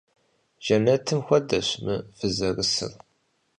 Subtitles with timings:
[0.65, 2.91] Жэнэтым хуэдэщ мы фызэрысыр.